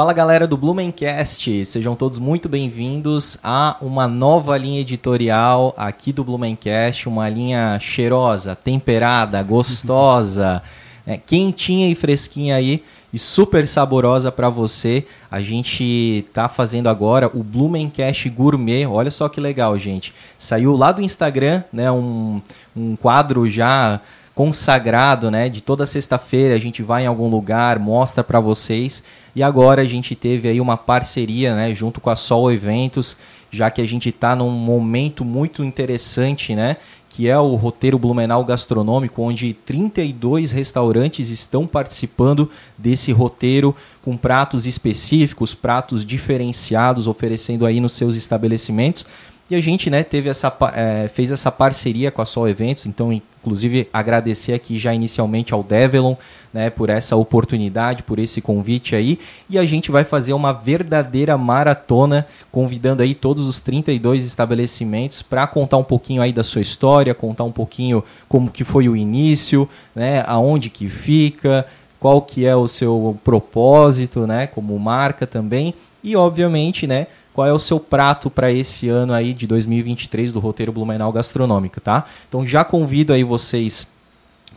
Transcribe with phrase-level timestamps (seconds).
[0.00, 6.24] Fala galera do Blumencast, sejam todos muito bem-vindos a uma nova linha editorial aqui do
[6.24, 10.62] Blumencast, uma linha cheirosa, temperada, gostosa,
[11.06, 15.04] é, quentinha e fresquinha aí e super saborosa para você.
[15.30, 18.86] A gente tá fazendo agora o Blumencast Gourmet.
[18.86, 20.14] Olha só que legal, gente.
[20.38, 22.40] Saiu lá do Instagram, né, um,
[22.76, 24.00] um quadro já
[24.40, 25.50] consagrado, né?
[25.50, 29.04] De toda sexta-feira a gente vai em algum lugar, mostra para vocês.
[29.36, 33.18] E agora a gente teve aí uma parceria, né, junto com a Sol Eventos,
[33.50, 36.78] já que a gente está num momento muito interessante, né?
[37.10, 44.66] Que é o roteiro Blumenau Gastronômico, onde 32 restaurantes estão participando desse roteiro com pratos
[44.66, 49.04] específicos, pratos diferenciados, oferecendo aí nos seus estabelecimentos.
[49.50, 53.12] E a gente né, teve essa, é, fez essa parceria com a Sol Eventos, então,
[53.12, 56.14] inclusive, agradecer aqui já inicialmente ao Develon
[56.54, 59.18] né, por essa oportunidade, por esse convite aí.
[59.48, 65.44] E a gente vai fazer uma verdadeira maratona, convidando aí todos os 32 estabelecimentos para
[65.48, 69.68] contar um pouquinho aí da sua história, contar um pouquinho como que foi o início,
[69.96, 71.66] né, aonde que fica,
[71.98, 75.74] qual que é o seu propósito, né, como marca também.
[76.04, 77.08] E, obviamente, né,
[77.40, 81.80] qual é o seu prato para esse ano aí de 2023 do roteiro Blumenau Gastronômico,
[81.80, 82.04] tá?
[82.28, 83.88] Então já convido aí vocês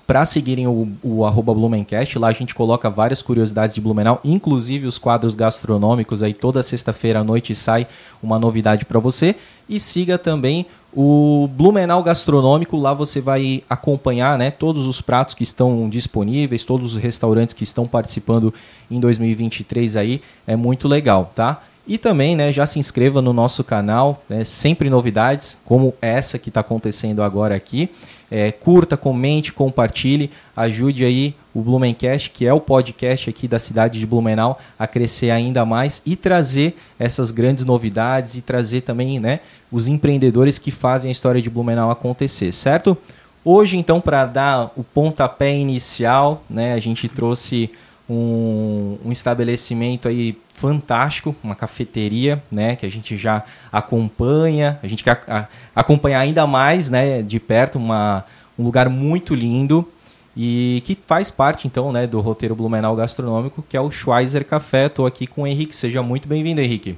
[0.05, 2.19] para seguirem o, o arroba Blumencast.
[2.19, 6.21] Lá a gente coloca várias curiosidades de Blumenau, inclusive os quadros gastronômicos.
[6.21, 7.87] Aí toda sexta-feira à noite sai
[8.21, 9.33] uma novidade para você.
[9.69, 12.75] E siga também o Blumenau Gastronômico.
[12.75, 17.63] Lá você vai acompanhar né, todos os pratos que estão disponíveis, todos os restaurantes que
[17.63, 18.53] estão participando
[18.91, 20.21] em 2023 aí.
[20.45, 21.61] É muito legal, tá?
[21.85, 26.49] E também, né, já se inscreva no nosso canal, né, sempre novidades, como essa que
[26.49, 27.89] está acontecendo agora aqui.
[28.31, 33.99] É, curta, comente, compartilhe, ajude aí o Blumencast, que é o podcast aqui da cidade
[33.99, 39.41] de Blumenau, a crescer ainda mais e trazer essas grandes novidades e trazer também né,
[39.71, 42.97] os empreendedores que fazem a história de Blumenau acontecer, certo?
[43.45, 47.69] Hoje, então, para dar o pontapé inicial, né, a gente trouxe
[48.13, 55.03] um, um estabelecimento aí fantástico, uma cafeteria, né, que a gente já acompanha, a gente
[55.03, 58.23] quer a, acompanhar ainda mais, né, de perto, uma,
[58.57, 59.87] um lugar muito lindo
[60.35, 64.87] e que faz parte, então, né, do roteiro Blumenau Gastronômico, que é o Schweizer Café.
[64.87, 66.95] Estou aqui com o Henrique, seja muito bem-vindo, Henrique.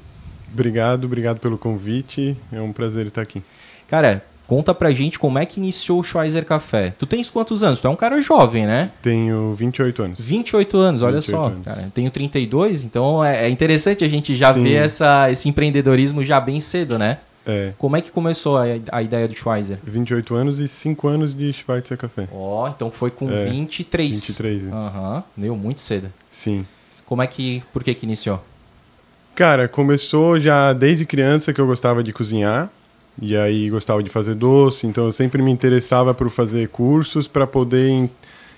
[0.54, 3.42] Obrigado, obrigado pelo convite, é um prazer estar aqui.
[3.88, 6.94] Cara, Conta pra gente como é que iniciou o Schweizer Café.
[6.98, 7.80] Tu tens quantos anos?
[7.80, 8.92] Tu é um cara jovem, né?
[9.02, 10.20] Tenho 28 anos.
[10.20, 11.46] 28 anos, olha 28 só.
[11.48, 11.66] Anos.
[11.66, 14.64] Cara, tenho 32, então é, é interessante a gente já Sim.
[14.64, 17.18] ver essa, esse empreendedorismo já bem cedo, né?
[17.46, 17.74] É.
[17.78, 19.78] Como é que começou a, a ideia do Schweizer?
[19.84, 22.28] 28 anos e 5 anos de Schweizer Café.
[22.32, 24.10] Ó, oh, então foi com é, 23.
[24.10, 24.72] 23, é.
[24.72, 26.12] Aham, uhum, deu muito cedo.
[26.30, 26.66] Sim.
[27.06, 28.44] Como é que, por que que iniciou?
[29.36, 32.70] Cara, começou já desde criança que eu gostava de cozinhar.
[33.22, 37.48] E aí gostava de fazer doce, então eu sempre me interessava por fazer cursos para
[37.48, 38.10] poder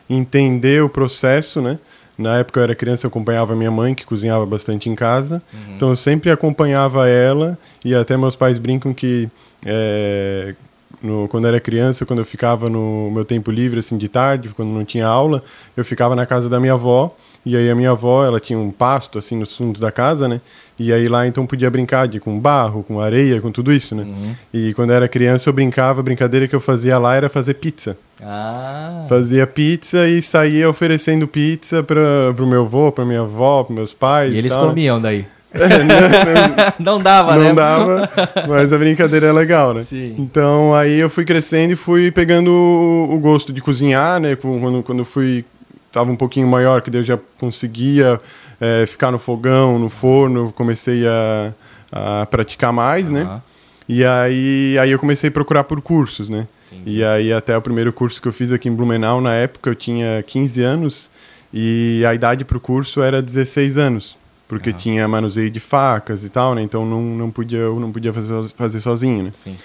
[0.09, 1.77] entender o processo, né?
[2.17, 5.41] Na época eu era criança, eu acompanhava minha mãe, que cozinhava bastante em casa.
[5.53, 5.75] Uhum.
[5.75, 9.29] Então eu sempre acompanhava ela, e até meus pais brincam que
[9.63, 10.55] é,
[11.01, 14.69] no, quando era criança, quando eu ficava no meu tempo livre, assim, de tarde, quando
[14.69, 15.43] não tinha aula,
[15.75, 17.15] eu ficava na casa da minha avó.
[17.47, 20.41] E aí a minha avó, ela tinha um pasto, assim, nos fundos da casa, né?
[20.77, 24.03] E aí lá então podia brincar de, com barro, com areia, com tudo isso, né?
[24.03, 24.35] Uhum.
[24.53, 27.53] E quando eu era criança eu brincava, a brincadeira que eu fazia lá era fazer
[27.53, 27.97] pizza.
[28.21, 29.05] Ah.
[29.07, 33.93] Fazia pizza e saía oferecendo pizza para pro meu avô, para minha avó, para meus
[33.93, 34.33] pais.
[34.33, 34.69] E eles tal, né?
[34.69, 35.25] comiam daí?
[35.53, 37.47] É, não, não, não, dava, não né?
[37.47, 38.09] Não dava,
[38.49, 39.81] mas a brincadeira é legal, né?
[39.81, 40.13] Sim.
[40.19, 44.35] Então aí eu fui crescendo e fui pegando o, o gosto de cozinhar, né?
[44.35, 45.45] Quando, quando fui
[45.91, 48.19] tava um pouquinho maior, que eu já conseguia
[48.59, 51.53] é, ficar no fogão, no forno, comecei a,
[51.91, 53.15] a praticar mais, uhum.
[53.15, 53.41] né?
[53.87, 56.47] E aí, aí eu comecei a procurar por cursos, né?
[56.71, 56.97] Entendi.
[56.97, 59.75] E aí até o primeiro curso que eu fiz aqui em Blumenau, na época eu
[59.75, 61.11] tinha 15 anos
[61.53, 64.17] e a idade para o curso era 16 anos,
[64.47, 64.75] porque uhum.
[64.75, 66.61] tinha manuseio de facas e tal, né?
[66.61, 69.29] Então não, não podia, eu não podia fazer, fazer sozinho, né?
[69.33, 69.55] Sim.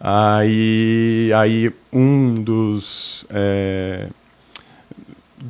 [0.00, 3.26] Aí, aí um dos...
[3.30, 4.08] É,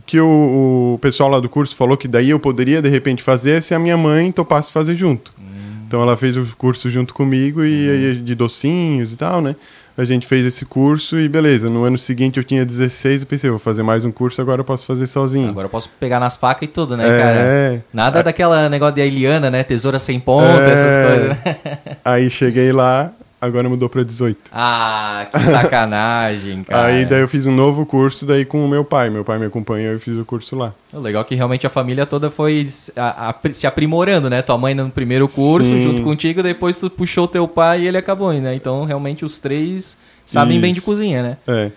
[0.06, 3.62] que o, o, pessoal lá do curso falou que daí eu poderia de repente fazer
[3.62, 5.32] se a minha mãe topasse fazer junto.
[5.38, 5.84] Hum.
[5.86, 8.24] Então ela fez o curso junto comigo e hum.
[8.24, 9.56] de docinhos e tal, né?
[9.96, 11.68] A gente fez esse curso e beleza.
[11.68, 14.64] No ano seguinte eu tinha 16 e pensei, vou fazer mais um curso, agora eu
[14.64, 15.50] posso fazer sozinho.
[15.50, 17.18] Agora eu posso pegar nas facas e tudo, né, é...
[17.18, 17.84] cara?
[17.92, 18.22] Nada é...
[18.22, 19.62] daquela negócio de Eliana, né?
[19.62, 20.72] Tesoura sem ponta, é...
[20.72, 21.28] essas coisas.
[21.28, 21.76] Né?
[22.02, 23.12] Aí cheguei lá,
[23.42, 24.52] agora mudou para 18.
[24.52, 26.86] Ah, que sacanagem, cara.
[26.86, 29.10] Aí daí eu fiz um novo curso daí com o meu pai.
[29.10, 30.72] Meu pai me acompanhou e eu fiz o curso lá.
[30.92, 34.40] O legal é que realmente a família toda foi se aprimorando, né?
[34.42, 35.82] Tua mãe no primeiro curso, Sim.
[35.82, 38.54] junto contigo, depois tu puxou teu pai e ele acabou, né?
[38.54, 40.62] Então, realmente, os três sabem Isso.
[40.62, 41.36] bem de cozinha, né?
[41.48, 41.70] É.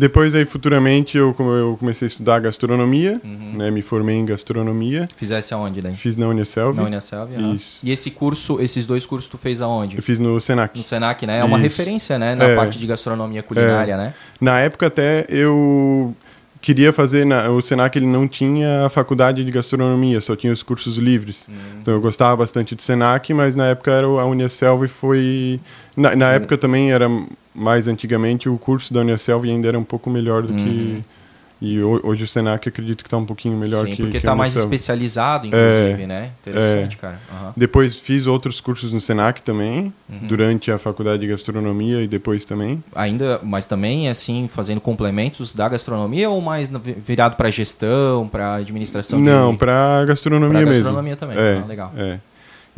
[0.00, 3.58] Depois aí futuramente eu, eu comecei a estudar gastronomia, uhum.
[3.58, 3.70] né?
[3.70, 5.06] Me formei em gastronomia.
[5.14, 5.94] Fizesse aonde daí?
[5.94, 6.74] Fiz na Unicelv.
[6.74, 7.86] Na Unicelv, Isso.
[7.86, 9.98] E esse curso, esses dois cursos tu fez aonde?
[9.98, 10.78] Eu fiz no Senac.
[10.78, 11.40] No Senac, né?
[11.40, 11.64] É uma Isso.
[11.64, 12.34] referência, né?
[12.34, 12.56] Na é.
[12.56, 13.96] parte de gastronomia culinária, é.
[13.98, 14.14] né?
[14.40, 16.16] Na época até eu
[16.62, 20.62] queria fazer na, o Senac ele não tinha a faculdade de gastronomia só tinha os
[20.62, 21.54] cursos livres uhum.
[21.80, 25.58] então eu gostava bastante do Senac mas na época era a Unicelv foi
[25.96, 27.08] na, na época também era
[27.54, 30.64] mais antigamente o curso da Unicelv ainda era um pouco melhor do uhum.
[30.64, 31.04] que
[31.62, 34.56] e hoje o Senac acredito que está um pouquinho melhor Sim, que porque está mais
[34.56, 36.30] especializado, inclusive, é, né?
[36.40, 36.98] Interessante, é.
[36.98, 37.20] cara.
[37.30, 37.52] Uhum.
[37.54, 40.26] Depois fiz outros cursos no Senac também, uhum.
[40.26, 42.82] durante a faculdade de gastronomia e depois também.
[42.94, 46.72] Ainda, mas também, assim, fazendo complementos da gastronomia ou mais
[47.04, 49.20] virado para gestão, para administração?
[49.20, 50.72] Não, para gastronomia mesmo.
[50.72, 51.92] gastronomia também, é, ah, legal.
[51.94, 52.18] É.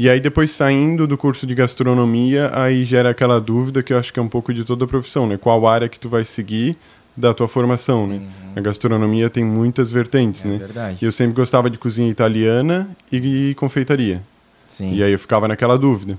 [0.02, 4.12] E aí depois saindo do curso de gastronomia, aí gera aquela dúvida que eu acho
[4.12, 5.37] que é um pouco de toda a profissão, né?
[5.37, 6.76] Qual área que tu vai seguir
[7.16, 8.16] da tua formação, né?
[8.16, 8.52] Uhum.
[8.56, 10.56] A gastronomia tem muitas vertentes, é né?
[10.58, 10.99] Verdade.
[11.00, 14.20] E eu sempre gostava de cozinha italiana e, e confeitaria.
[14.66, 14.93] Sim.
[14.93, 16.19] E aí eu ficava naquela dúvida.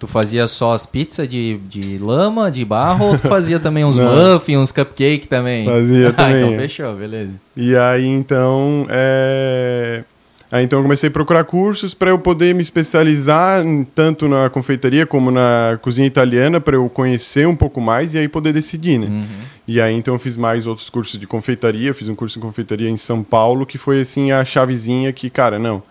[0.00, 3.98] Tu fazia só as pizzas de, de lama, de barro, ou tu fazia também uns
[4.00, 5.66] muffins, uns cupcake também?
[5.66, 6.46] Fazia ah, também.
[6.46, 7.32] então fechou, beleza.
[7.54, 10.02] E aí então, é...
[10.52, 13.64] Aí, então eu comecei a procurar cursos para eu poder me especializar
[13.94, 18.28] tanto na confeitaria como na cozinha italiana para eu conhecer um pouco mais e aí
[18.28, 19.06] poder decidir, né?
[19.06, 19.26] Uhum.
[19.66, 22.44] E aí então eu fiz mais outros cursos de confeitaria, eu fiz um curso de
[22.44, 25.82] confeitaria em São Paulo que foi assim a chavezinha que, cara, não,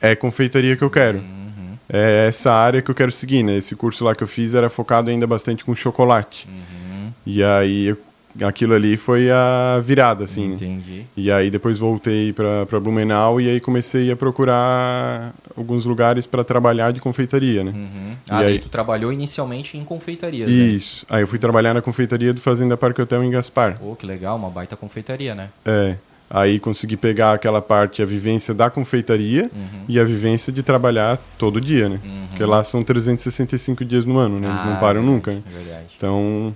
[0.00, 1.18] é confeitaria que eu quero.
[1.18, 1.76] Uhum.
[1.86, 3.58] É essa área que eu quero seguir, né?
[3.58, 6.48] Esse curso lá que eu fiz era focado ainda bastante com chocolate.
[6.48, 7.12] Uhum.
[7.26, 7.98] E aí eu
[8.42, 10.54] aquilo ali foi a virada, assim, né?
[10.54, 10.90] Entendi.
[10.90, 11.04] Né?
[11.16, 16.92] E aí depois voltei para Blumenau e aí comecei a procurar alguns lugares para trabalhar
[16.92, 17.72] de confeitaria, né?
[17.74, 18.16] Uhum.
[18.28, 21.06] Ah, e aí tu trabalhou inicialmente em confeitarias, Isso.
[21.08, 21.16] Né?
[21.16, 23.78] Aí eu fui trabalhar na confeitaria do Fazenda Parque Hotel em Gaspar.
[23.78, 25.48] Pô, que legal, uma baita confeitaria, né?
[25.64, 25.96] É.
[26.30, 29.84] Aí consegui pegar aquela parte, a vivência da confeitaria uhum.
[29.88, 32.00] e a vivência de trabalhar todo dia, né?
[32.04, 32.26] Uhum.
[32.28, 34.46] Porque lá são 365 dias no ano, né?
[34.48, 35.42] Eles ah, não param nunca, né?
[35.46, 35.86] É verdade.
[35.96, 36.54] Então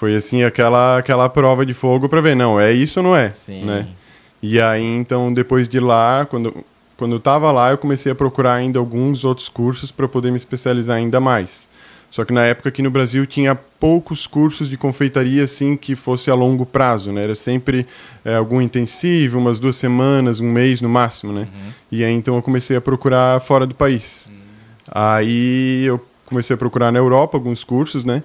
[0.00, 3.30] foi assim aquela aquela prova de fogo para ver, não, é isso ou não é,
[3.30, 3.66] Sim.
[3.66, 3.86] né?
[4.42, 6.64] E aí então depois de lá, quando
[6.96, 10.38] quando eu estava lá, eu comecei a procurar ainda alguns outros cursos para poder me
[10.38, 11.68] especializar ainda mais.
[12.10, 16.30] Só que na época aqui no Brasil tinha poucos cursos de confeitaria assim que fosse
[16.30, 17.22] a longo prazo, né?
[17.22, 17.86] Era sempre
[18.24, 21.42] é, algum intensivo, umas duas semanas, um mês no máximo, né?
[21.42, 21.72] Uhum.
[21.92, 24.30] E aí então eu comecei a procurar fora do país.
[24.30, 24.38] Uhum.
[24.90, 28.22] Aí eu comecei a procurar na Europa alguns cursos, né?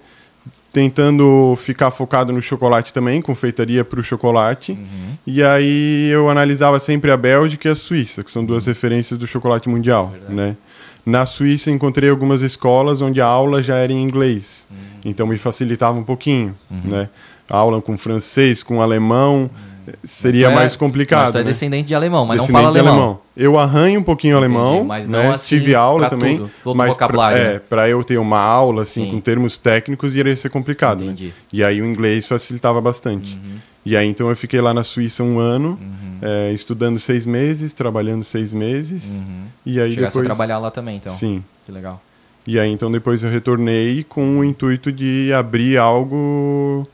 [0.75, 4.73] Tentando ficar focado no chocolate também, confeitaria para o chocolate.
[4.73, 5.15] Uhum.
[5.25, 8.73] E aí eu analisava sempre a Bélgica e a Suíça, que são duas uhum.
[8.73, 10.57] referências do chocolate mundial, né?
[11.05, 14.77] Na Suíça encontrei algumas escolas onde a aula já era em inglês, uhum.
[15.05, 16.81] então me facilitava um pouquinho, uhum.
[16.83, 17.09] né?
[17.49, 21.23] A aula com francês, com alemão, uhum seria é, mais complicado.
[21.23, 21.49] Mas tu é né?
[21.49, 22.93] descendente de alemão, mas descendente não fala alemão.
[22.93, 23.19] alemão.
[23.35, 25.33] Eu arranho um pouquinho Entendi, alemão, mas não né?
[25.33, 27.37] assim, tive aula também, tudo, todo mas vocabulário.
[27.37, 29.11] Pra, é, para eu ter uma aula assim Sim.
[29.11, 31.15] com termos técnicos iria ser complicado, né?
[31.51, 33.33] E aí o inglês facilitava bastante.
[33.33, 33.57] Uhum.
[33.85, 36.17] E aí então eu fiquei lá na Suíça um ano, uhum.
[36.21, 39.23] é, estudando seis meses, trabalhando seis meses.
[39.27, 39.43] Uhum.
[39.65, 41.13] E aí Chegasse depois a trabalhar lá também, então.
[41.13, 41.43] Sim.
[41.65, 42.01] Que legal.
[42.47, 46.87] E aí então depois eu retornei com o intuito de abrir algo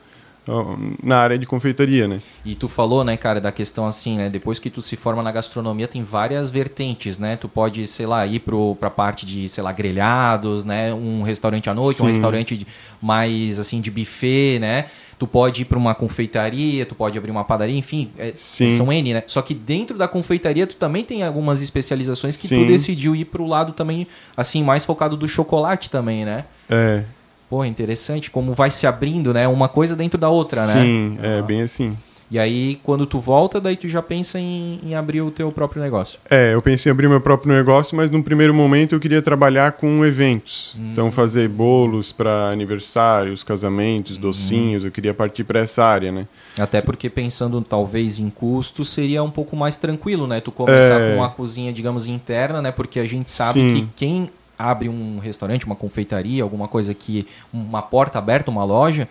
[1.03, 2.17] na área de confeitaria, né?
[2.43, 4.29] E tu falou, né, cara, da questão assim, né?
[4.29, 7.35] Depois que tu se forma na gastronomia, tem várias vertentes, né?
[7.35, 10.93] Tu pode, sei lá, ir pro, pra parte de, sei lá, grelhados, né?
[10.93, 12.03] Um restaurante à noite, Sim.
[12.03, 12.65] um restaurante de,
[13.01, 14.85] mais, assim, de buffet, né?
[15.19, 19.13] Tu pode ir para uma confeitaria, tu pode abrir uma padaria, enfim, é, são N,
[19.13, 19.23] né?
[19.27, 22.63] Só que dentro da confeitaria tu também tem algumas especializações que Sim.
[22.63, 26.45] tu decidiu ir pro lado também, assim, mais focado do chocolate também, né?
[26.67, 27.03] É.
[27.51, 29.45] Pô, interessante como vai se abrindo, né?
[29.45, 30.83] Uma coisa dentro da outra, Sim, né?
[30.83, 31.97] Sim, é bem assim.
[32.31, 35.81] E aí, quando tu volta, daí tu já pensa em, em, abrir o teu próprio
[35.81, 36.17] negócio.
[36.29, 39.73] É, eu pensei em abrir meu próprio negócio, mas num primeiro momento eu queria trabalhar
[39.73, 40.73] com eventos.
[40.79, 40.91] Hum.
[40.93, 44.21] Então, fazer bolos para aniversários, casamentos, hum.
[44.21, 46.25] docinhos, eu queria partir para essa área, né?
[46.57, 50.39] Até porque pensando talvez em custos, seria um pouco mais tranquilo, né?
[50.39, 51.09] Tu começar é...
[51.09, 52.71] com uma cozinha, digamos, interna, né?
[52.71, 53.73] Porque a gente sabe Sim.
[53.73, 54.29] que quem
[54.61, 59.07] abre um restaurante, uma confeitaria, alguma coisa que uma porta aberta, uma loja,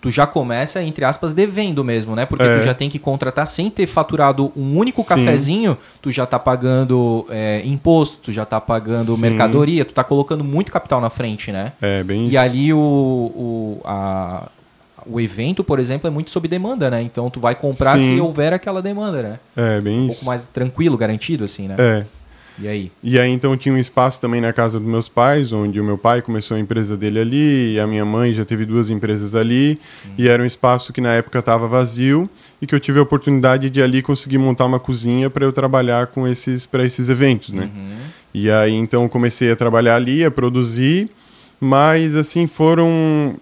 [0.00, 2.26] tu já começa, entre aspas, devendo mesmo, né?
[2.26, 2.58] Porque É.
[2.58, 5.08] tu já tem que contratar sem ter faturado um único Sim.
[5.08, 9.20] cafezinho, tu já tá pagando é, imposto, tu já tá pagando Sim.
[9.22, 11.72] mercadoria, tu tá colocando muito capital na frente, né?
[11.80, 12.38] É, bem E isso.
[12.38, 14.48] ali o, o, a-
[15.08, 17.00] o evento, por exemplo, é muito sob demanda, né?
[17.00, 18.16] Então tu vai comprar Sim.
[18.16, 19.38] se houver aquela demanda, né?
[19.56, 20.08] É, bem Um isso.
[20.08, 21.76] pouco mais tranquilo, garantido, assim, né?
[21.78, 22.04] É.
[22.58, 22.90] E aí?
[23.02, 25.98] E aí então tinha um espaço também na casa dos meus pais, onde o meu
[25.98, 29.78] pai começou a empresa dele ali, e a minha mãe já teve duas empresas ali,
[30.16, 32.28] e era um espaço que na época estava vazio
[32.60, 36.06] e que eu tive a oportunidade de ali conseguir montar uma cozinha para eu trabalhar
[36.08, 37.70] com esses para esses eventos, né?
[38.32, 41.10] E aí então comecei a trabalhar ali, a produzir,
[41.60, 43.34] mas assim foram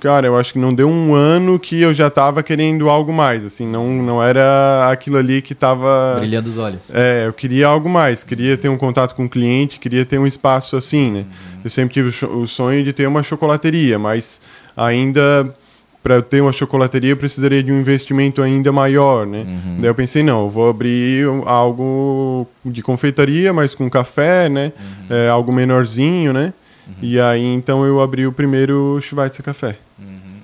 [0.00, 3.44] Cara, eu acho que não deu um ano que eu já tava querendo algo mais,
[3.44, 6.16] assim, não, não era aquilo ali que tava...
[6.18, 6.90] Brilhando os olhos.
[6.92, 10.26] É, eu queria algo mais, queria ter um contato com o cliente, queria ter um
[10.26, 11.24] espaço assim, né?
[11.62, 14.40] Eu sempre tive o sonho de ter uma chocolateria, mas
[14.76, 15.54] ainda
[16.02, 19.44] para ter uma chocolateria eu precisaria de um investimento ainda maior, né?
[19.78, 24.72] Daí eu pensei, não, eu vou abrir algo de confeitaria, mas com café, né?
[25.10, 26.54] É, algo menorzinho, né?
[27.02, 29.76] E aí então eu abri o primeiro Schweitzer Café,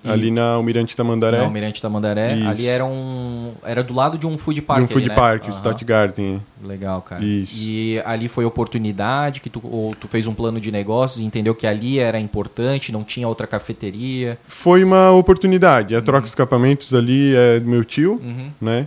[0.06, 1.38] E- ali na Almirante Tamandaré.
[1.38, 2.34] Na Almirante Tamandaré.
[2.36, 2.48] Isso.
[2.48, 3.52] Ali era um.
[3.64, 4.78] Era do lado de um food park.
[4.78, 5.14] de um ali, food né?
[5.14, 5.52] park, o Aham.
[5.52, 6.42] Stadtgarten.
[6.64, 7.24] Legal, cara.
[7.24, 7.54] Isso.
[7.58, 11.54] E ali foi oportunidade que tu, ou tu fez um plano de negócios e entendeu
[11.54, 14.38] que ali era importante, não tinha outra cafeteria.
[14.46, 15.94] Foi uma oportunidade.
[15.94, 18.50] A Troca Escapamentos ali é do meu tio, Uhum.
[18.60, 18.86] né?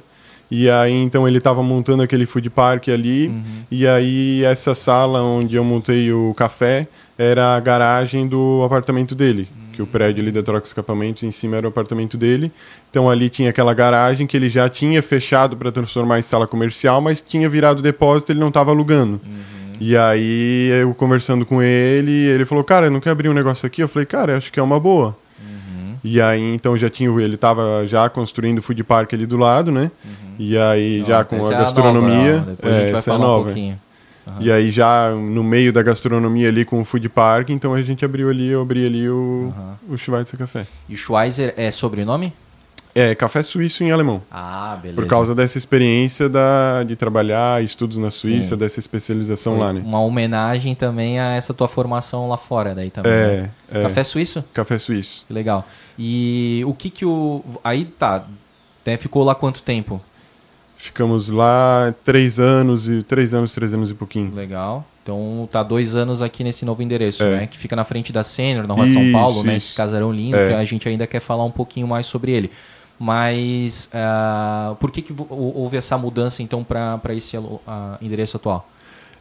[0.51, 3.27] E aí, então, ele estava montando aquele food park ali.
[3.27, 3.43] Uhum.
[3.69, 6.87] E aí, essa sala onde eu montei o café
[7.19, 9.47] era a garagem do apartamento dele.
[9.79, 12.51] Que o prédio ali da Troca Escapamentos em cima era o apartamento dele.
[12.91, 16.99] Então, ali tinha aquela garagem que ele já tinha fechado para transformar em sala comercial,
[16.99, 19.21] mas tinha virado depósito ele não estava alugando.
[19.79, 23.81] E aí, eu conversando com ele, ele falou: Cara, não quer abrir um negócio aqui?
[23.81, 25.15] Eu falei: Cara, acho que é uma boa.
[26.03, 29.71] E aí, então, já tinha, ele estava já construindo o food park ali do lado,
[29.71, 29.89] né?
[30.37, 32.33] E aí, já Ó, com a é gastronomia.
[32.33, 32.49] nova, ó.
[32.51, 33.45] Depois a gente é, vai essa é falar um nova.
[33.45, 33.79] pouquinho.
[34.29, 34.41] Aham.
[34.41, 38.05] E aí, já no meio da gastronomia ali com o food park, então a gente
[38.05, 39.53] abriu ali, eu abri ali o,
[39.89, 40.65] o Schweitzer Café.
[40.87, 42.33] E o Schweizer é sobrenome?
[42.93, 44.21] É, café suíço em alemão.
[44.31, 44.99] Ah, beleza.
[44.99, 48.57] Por causa dessa experiência da, de trabalhar, estudos na Suíça, Sim.
[48.57, 49.81] dessa especialização Foi lá, né?
[49.85, 53.11] Uma homenagem também a essa tua formação lá fora daí também.
[53.11, 53.49] né?
[53.71, 53.81] É, é.
[53.83, 54.43] Café suíço?
[54.53, 55.23] Café suíço.
[55.27, 55.65] Que legal.
[55.97, 57.43] E o que que o...
[57.63, 58.25] Aí tá,
[58.85, 60.01] né, ficou lá quanto tempo?
[60.81, 64.33] Ficamos lá três anos e três anos, três anos e pouquinho.
[64.33, 64.87] Legal.
[65.03, 67.39] Então tá dois anos aqui nesse novo endereço, É.
[67.41, 67.47] né?
[67.47, 69.57] Que fica na frente da Sênior, na rua São Isso, Paulo, né?
[69.57, 69.67] isso.
[69.67, 70.47] Esse casarão lindo, É.
[70.47, 72.49] que a gente ainda quer falar um pouquinho mais sobre ele.
[72.97, 77.35] Mas ah, por que, que houve essa mudança então para esse
[77.67, 78.65] ah, endereço atual?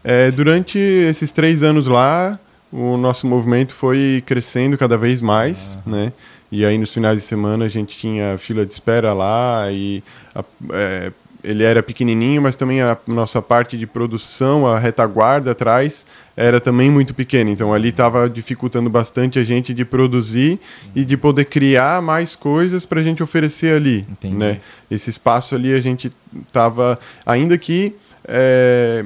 [0.04, 2.38] É, durante esses três anos lá,
[2.72, 6.12] o nosso movimento foi crescendo cada vez mais, né?
[6.52, 10.02] E aí nos finais de semana a gente tinha fila de espera lá e
[10.34, 11.12] a- é,
[11.42, 16.04] ele era pequenininho, mas também a nossa parte de produção, a retaguarda atrás,
[16.36, 17.50] era também muito pequena.
[17.50, 20.58] Então ali estava dificultando bastante a gente de produzir
[20.94, 24.36] e de poder criar mais coisas para a gente oferecer ali, Entendi.
[24.36, 24.58] né?
[24.90, 26.10] Esse espaço ali a gente
[26.46, 27.94] estava, ainda que
[28.26, 29.04] é,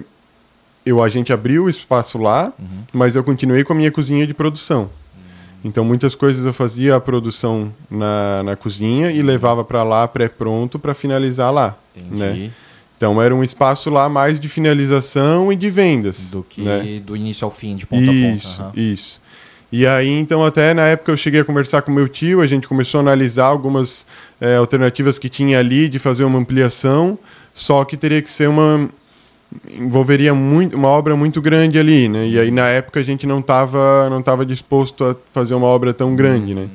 [0.84, 2.52] eu a gente abriu o espaço lá,
[2.92, 4.90] mas eu continuei com a minha cozinha de produção.
[5.64, 10.78] Então muitas coisas eu fazia a produção na, na cozinha e levava para lá pré-pronto
[10.78, 11.76] para finalizar lá.
[11.96, 12.16] Entendi.
[12.16, 12.50] Né?
[12.96, 16.30] Então era um espaço lá mais de finalização e de vendas.
[16.30, 17.00] Do que né?
[17.04, 18.78] do início ao fim, de ponta Isso, a ponta.
[18.78, 18.92] Aham.
[18.92, 19.20] isso.
[19.72, 22.68] E aí, então, até na época eu cheguei a conversar com meu tio, a gente
[22.68, 24.06] começou a analisar algumas
[24.38, 27.18] eh, alternativas que tinha ali de fazer uma ampliação,
[27.54, 28.90] só que teria que ser uma
[29.78, 32.26] envolveria muito uma obra muito grande ali, né?
[32.26, 35.92] E aí na época a gente não estava não tava disposto a fazer uma obra
[35.92, 36.68] tão grande, né?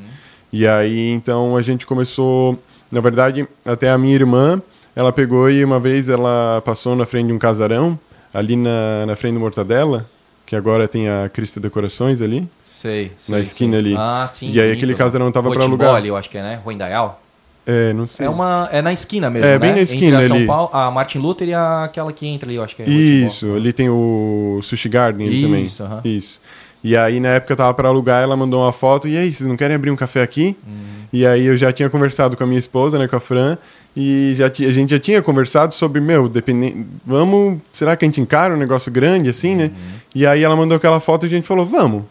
[0.51, 2.57] E aí então a gente começou,
[2.91, 4.61] na verdade, até a minha irmã,
[4.95, 7.99] ela pegou e uma vez ela passou na frente de um casarão
[8.33, 10.05] ali na, na frente do Mortadela,
[10.45, 12.47] que agora tem a Crista Decorações ali.
[12.59, 13.35] Sei, sei.
[13.35, 13.79] Na esquina sei.
[13.79, 13.95] ali.
[13.97, 14.51] Ah, sim.
[14.51, 15.95] E aí bonito, aquele casarão tava Rotimbó alugar.
[15.95, 16.61] ali, eu acho que é, né?
[16.63, 17.21] Rua Indaial.
[17.67, 18.25] É, não sei.
[18.25, 19.59] É, uma, é na esquina mesmo, É, né?
[19.59, 20.47] bem na esquina Entre a São ali.
[20.47, 22.89] Paulo, a Martin Luther e a, aquela que entra ali, eu acho que é.
[22.89, 25.65] Isso, ali tem o Sushi Garden ali também.
[25.65, 25.99] Isso, aham.
[26.05, 26.39] Isso.
[26.83, 29.07] E aí, na época, eu tava para alugar, ela mandou uma foto.
[29.07, 30.55] E aí, vocês não querem abrir um café aqui?
[30.65, 30.73] Uhum.
[31.11, 33.57] E aí, eu já tinha conversado com a minha esposa, né, com a Fran.
[33.99, 36.85] E já ti- a gente já tinha conversado sobre, meu, dependendo...
[37.05, 37.59] Vamos...
[37.73, 39.65] Será que a gente encara um negócio grande, assim, né?
[39.65, 39.71] Uhum.
[40.15, 42.03] E aí, ela mandou aquela foto e a gente falou, vamos.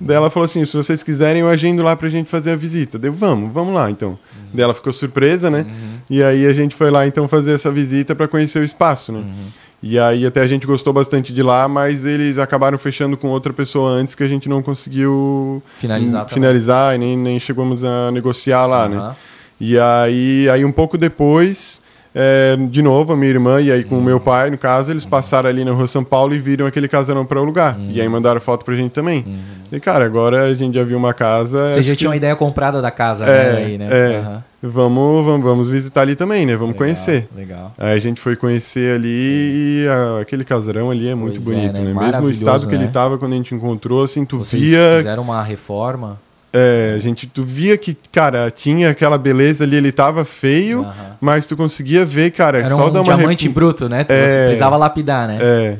[0.00, 2.98] Daí ela falou assim, se vocês quiserem, eu agendo lá pra gente fazer a visita.
[2.98, 4.18] Deu, vamos, vamos lá, então.
[4.52, 5.66] Daí ela ficou surpresa, né?
[6.10, 9.24] E aí a gente foi lá, então, fazer essa visita para conhecer o espaço, né?
[9.82, 13.52] E aí até a gente gostou bastante de lá, mas eles acabaram fechando com outra
[13.52, 18.12] pessoa antes que a gente não conseguiu Finalizar hum, finalizar e nem, nem chegamos a
[18.12, 18.96] negociar lá, né?
[18.96, 19.16] Aham.
[19.60, 21.81] E aí, aí um pouco depois,
[22.14, 25.06] é, de novo, a minha irmã e aí com o meu pai, no caso, eles
[25.06, 27.78] passaram ali na rua São Paulo e viram aquele casarão para alugar.
[27.90, 29.24] E aí mandaram foto pra gente também.
[29.70, 31.70] E cara, agora a gente já viu uma casa.
[31.72, 33.58] Você já que- tinha uma ideia comprada da casa, É, né?
[33.64, 33.88] Aí, né?
[33.90, 34.24] é.
[34.64, 36.52] Vamos, vamos, vamos visitar ali também, né?
[36.52, 37.28] Vamos Legal, conhecer.
[37.34, 37.72] Legal.
[37.76, 41.60] Aí a gente foi conhecer ali e ah, aquele casarão ali é muito Pois é,
[41.60, 41.92] bonito, né?
[41.92, 42.00] né?
[42.06, 42.84] Mesmo o estado que né?
[42.84, 44.94] ele tava quando a gente encontrou, assim, tu Vocês via.
[44.98, 46.16] fizeram uma reforma.
[46.52, 51.16] É, a gente, tu via que, cara, tinha aquela beleza ali, ele tava feio, Aham.
[51.20, 53.04] mas tu conseguia ver, cara, Era só um dar uma.
[53.16, 54.04] diamante rep- bruto, né?
[54.04, 54.44] Tu- Você É.
[54.46, 55.38] precisava lapidar, né?
[55.40, 55.78] É.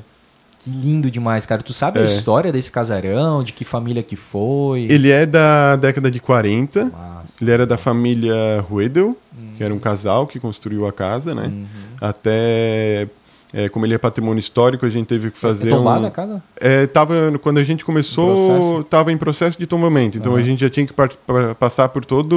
[0.61, 1.61] Que lindo demais, cara.
[1.61, 2.07] Tu sabe a É.
[2.07, 3.43] história desse casarão?
[3.43, 4.87] De que família que foi?
[4.89, 6.85] Ele é da década de 40.
[6.85, 7.35] Massa.
[7.43, 9.55] Ele era da família Ruedel, Uhum.
[9.59, 11.51] que era um casal que construiu a casa, né?
[12.01, 13.09] Até.
[13.53, 16.07] É, como ele é patrimônio histórico, a gente teve que fazer é tombada um...
[16.07, 16.43] a casa?
[16.59, 20.17] É, tava, quando a gente começou, estava em processo de tombamento.
[20.17, 20.41] Então Aham.
[20.41, 20.95] a gente já tinha que
[21.59, 22.35] passar por toda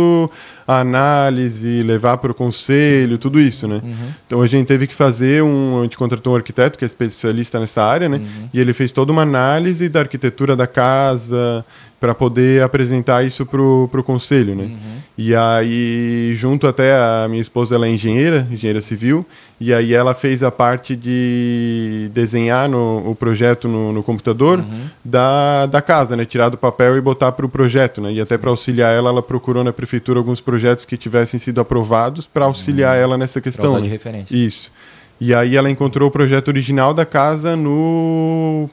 [0.68, 3.82] a análise, levar para o conselho, tudo isso, né?
[3.84, 4.08] Uhum.
[4.28, 5.80] Então a gente teve que fazer um.
[5.80, 8.18] A gente contratou um arquiteto que é especialista nessa área, né?
[8.18, 8.50] Uhum.
[8.54, 11.64] E ele fez toda uma análise da arquitetura da casa
[12.00, 14.64] para poder apresentar isso pro, pro conselho, né?
[14.66, 14.96] Uhum.
[15.18, 19.26] E aí, junto até a minha esposa, ela é engenheira, engenheira civil,
[19.62, 24.88] e aí ela fez a parte de desenhar no, o projeto no, no computador Uhum.
[25.04, 26.26] da, da casa, né?
[26.26, 28.12] Tirar do papel e botar para o projeto, né?
[28.12, 32.26] E até para auxiliar ela, ela procurou na prefeitura alguns projetos que tivessem sido aprovados
[32.28, 33.42] para auxiliar ela nessa Uhum.
[33.44, 33.66] Pra questão.
[33.70, 33.84] usar né?
[33.84, 34.36] de referência.
[34.36, 34.72] Isso.
[35.20, 38.70] E aí ela encontrou o projeto original da casa no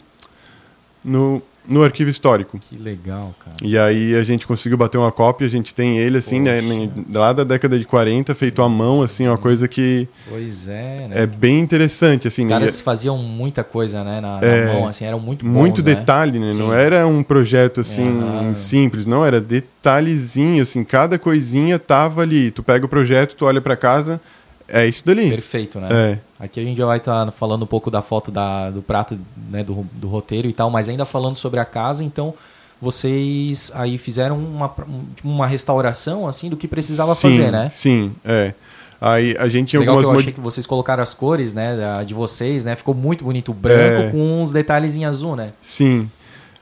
[1.05, 2.59] no, no arquivo histórico.
[2.59, 3.57] Que legal, cara.
[3.63, 6.91] E aí a gente conseguiu bater uma cópia, a gente tem ele assim, né, nem-
[7.13, 11.23] lá da década de 40, feito à mão, assim, uma coisa que Pois é, né?
[11.23, 12.55] é bem interessante, assim, Os né?
[12.55, 14.21] caras faziam muita coisa, né?
[14.21, 14.67] Na, na É.
[14.67, 15.95] mão, assim, eram muito bons, muito né?
[15.95, 16.49] detalhe, né?
[16.49, 16.59] Sim.
[16.59, 22.51] Não era um projeto assim simples, não, era detalhezinho, assim, cada coisinha tava ali.
[22.51, 24.21] Tu pega o projeto, tu olha pra casa,
[24.73, 25.29] é isso dali.
[25.31, 25.89] Perfeito, né?
[25.93, 26.19] É.
[26.45, 29.17] Aqui a gente já vai estar falando um pouco da foto da, do prato,
[29.51, 32.35] né, do, do roteiro e tal, mas ainda falando sobre a casa, então
[32.81, 34.71] vocês aí fizeram uma,
[35.23, 37.69] uma restauração, assim, do que precisava sim, fazer, né?
[37.71, 38.53] Sim, é.
[39.01, 41.77] Aí a gente tinha Legal que algumas eu achei que vocês colocaram as cores, né,
[41.77, 42.75] da- de vocês, né?
[42.77, 44.11] Ficou muito bonito, o branco É.
[44.11, 45.51] com uns detalhes em azul, né?
[45.61, 46.09] Sim.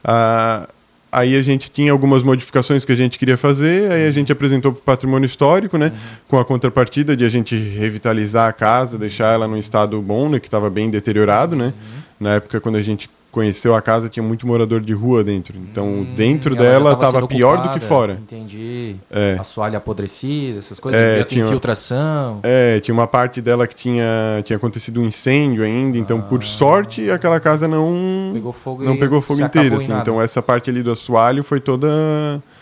[0.03, 0.67] Ah,
[1.11, 4.71] aí a gente tinha algumas modificações que a gente queria fazer, aí a gente apresentou
[4.71, 5.91] para o patrimônio histórico, né?
[6.27, 10.39] Com a contrapartida de a gente revitalizar a casa, deixar ela num estado bom, né?
[10.39, 11.73] Que estava bem deteriorado, né?
[12.19, 15.57] Na época, quando a gente conheceu a casa, tinha muito morador de rua dentro.
[15.57, 18.13] Então, dentro Hum, já dela tava estava pior do ocupada, que fora.
[18.21, 18.95] Entendi.
[19.09, 19.37] É.
[19.39, 20.99] Assoalho apodrecido, essas coisas.
[20.99, 22.39] É, tinha- infiltração.
[22.43, 24.05] É, tinha uma parte dela que tinha,
[24.43, 28.33] tinha acontecido um incêndio ainda, então, por sorte, aquela casa não Ah.
[28.33, 29.43] Pegou fogo não pegou fogo em
[29.75, 29.93] assim.
[29.93, 31.87] Então, essa parte ali do assoalho foi toda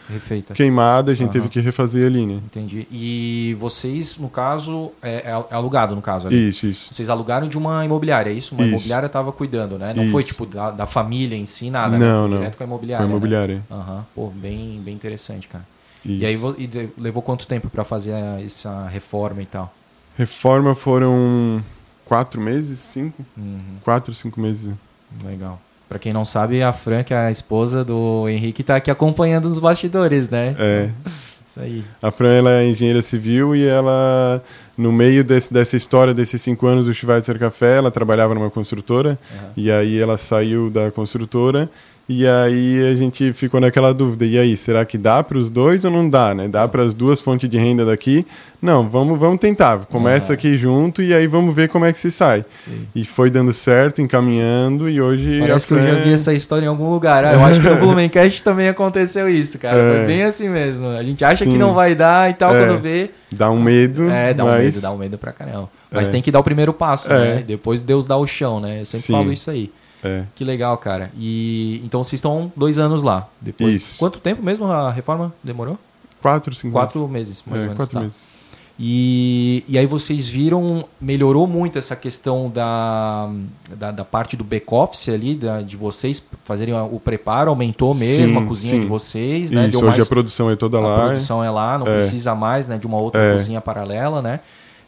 [0.10, 0.54] Refeita.
[0.54, 1.34] queimada, a gente Aham.
[1.34, 2.42] teve que refazer ali, né?
[2.46, 2.88] Entendi.
[2.92, 6.50] E vocês, no caso, é, é alugado, no caso, ali.
[6.50, 6.94] Isso, isso.
[6.94, 8.56] Vocês alugaram de uma imobiliária, é isso?
[8.56, 8.72] Uma Isso.
[8.74, 9.94] imobiliária estava cuidando, né?
[9.94, 10.32] Não foi Isso.
[10.32, 12.06] tipo da, da família em si, nada, né?
[12.06, 12.38] Não, Foi não.
[12.40, 13.04] direto com a imobiliária.
[13.06, 13.12] Foi né?
[13.16, 13.64] imobiliária.
[13.72, 14.06] Aham.
[14.16, 15.64] Pô, bem, bem interessante, cara.
[16.06, 16.22] Isso.
[16.22, 19.74] E aí e levou quanto tempo para fazer a- essa reforma e tal?
[20.18, 21.64] Reforma foram
[22.06, 23.26] quatro meses, cinco?
[23.38, 24.74] Uhum, Quatro, cinco meses.
[25.24, 25.62] legal.
[25.90, 29.50] Pra quem não sabe, a Fran, que é a esposa do Henrique, tá aqui acompanhando
[29.50, 30.56] nos bastidores, né?
[30.60, 30.90] É.
[31.48, 31.84] Isso aí.
[32.00, 34.40] A Fran ela é engenheira civil e ela,
[34.78, 39.18] no meio desse, dessa história desses cinco anos do Schweitzer Café, ela trabalhava numa construtora
[39.34, 39.52] Aham.
[39.58, 41.68] e aí ela saiu da construtora
[42.10, 44.26] e aí a gente ficou naquela dúvida.
[44.26, 46.48] E aí, será que dá para os dois ou não dá, né?
[46.48, 48.26] Dá para as duas fontes de renda daqui?
[48.62, 49.86] Não, vamos, vamos tentar.
[49.86, 50.34] Começa Aham.
[50.34, 52.44] aqui junto e aí vamos ver como é que se sai.
[52.66, 52.88] Sim.
[52.94, 56.34] E foi dando certo, encaminhando e hoje Parece a que eu já Fran- vi essa
[56.34, 57.24] história em algum lugar.
[57.24, 59.78] Ah, eu acho que no Blumencast também aconteceu isso, cara.
[59.78, 59.96] É.
[59.98, 60.88] Foi bem assim mesmo.
[60.90, 61.58] A gente acha que Sim.
[61.58, 62.66] não vai dar e tal, É.
[62.66, 63.12] quando vê.
[63.32, 64.64] dá um medo, É, dá um mas...
[64.66, 65.70] medo, dá um medo pra caramba.
[65.92, 66.12] Mas É.
[66.12, 67.36] tem que dar o primeiro passo, É.
[67.36, 67.44] né?
[67.48, 68.82] Depois Deus dá o chão, né?
[68.82, 69.14] Eu sempre Sim.
[69.14, 69.72] falo isso aí.
[70.04, 70.24] É.
[70.36, 71.12] Que legal, cara.
[71.18, 73.28] E então vocês estão dois anos lá.
[73.42, 73.74] Depois.
[73.76, 74.00] Isso.
[74.00, 75.78] Quanto tempo mesmo a reforma demorou?
[76.22, 77.44] Quatro, cinco Quatro meses.
[77.44, 77.78] meses, mais É, ou menos.
[77.78, 78.02] quatro tá.
[78.02, 78.28] meses.
[78.82, 83.30] E, e aí vocês viram, melhorou muito essa questão da,
[83.78, 88.38] da, da parte do back-office ali, da, de vocês fazerem o preparo, aumentou mesmo Sim,
[88.38, 88.80] a cozinha sim.
[88.80, 89.68] de vocês, né?
[89.68, 91.06] Isso, hoje a produção é toda a lá.
[91.08, 91.96] produção é lá, não É.
[91.96, 93.34] precisa mais né, de uma outra É.
[93.34, 94.40] cozinha paralela, né?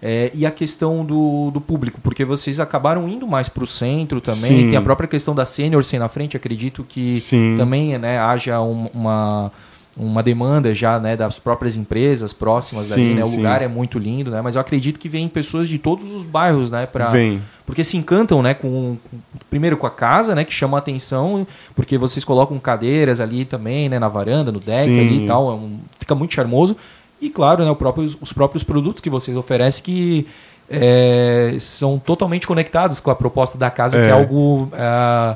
[0.04, 4.20] É, e a questão do, do público, porque vocês acabaram indo mais para o centro
[4.20, 4.68] também, Sim.
[4.70, 7.56] tem a própria questão da sênior ser na frente, acredito que Sim.
[7.58, 9.52] também né, haja um- uma,
[9.96, 13.24] uma demanda já né, das próprias empresas próximas Sim, ali, né?
[13.24, 13.38] O sim.
[13.38, 14.42] lugar é muito lindo, né?
[14.42, 16.88] Mas eu acredito que vem pessoas de todos os bairros, né?
[16.88, 17.40] Pra, Vem.
[17.66, 19.18] porque se encantam, né, com, com-
[19.52, 23.88] primeiro com a casa, né, que chama a atenção, porque vocês colocam cadeiras ali também,
[23.88, 25.00] né, na varanda, no deck Sim.
[25.00, 26.76] ali e tal, é um- fica muito charmoso.
[27.22, 30.28] E claro, né, o próprio- os próprios produtos que vocês oferecem que
[30.70, 34.12] é, são totalmente conectados com a proposta da casa, que é É.
[34.12, 35.36] algo ah,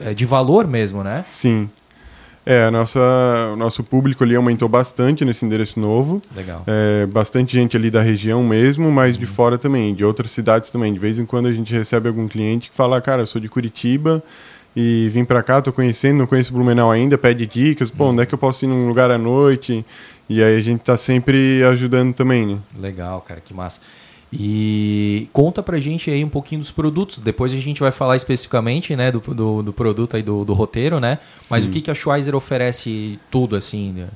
[0.00, 1.24] é, de valor mesmo, né?
[1.26, 1.68] Sim.
[2.48, 3.00] É, nossa,
[3.52, 6.22] o nosso público ali aumentou bastante nesse endereço novo.
[6.36, 6.62] Legal.
[6.68, 10.92] É, bastante gente ali da região mesmo, mas de fora também, de outras cidades também.
[10.92, 13.48] De vez em quando a gente recebe algum cliente que fala, cara, eu sou de
[13.48, 14.22] Curitiba
[14.76, 18.26] e vim pra cá, tô conhecendo, não conheço Blumenau ainda, pede dicas, pô, onde é
[18.26, 19.84] que eu posso ir num lugar à noite?
[20.28, 22.58] E aí a gente tá sempre ajudando também, né?
[22.78, 23.80] Legal, cara, que massa.
[24.32, 27.18] E conta pra gente aí um pouquinho dos produtos.
[27.18, 30.98] Depois a gente vai falar especificamente, né, do, do, do produto aí do, do roteiro,
[30.98, 31.18] né?
[31.48, 31.70] Mas Sim.
[31.70, 33.92] o que, que a Schweizer oferece tudo assim?
[33.92, 34.08] né?